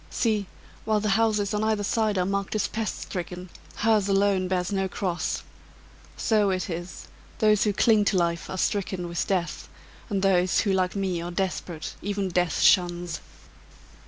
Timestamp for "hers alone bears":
3.75-4.71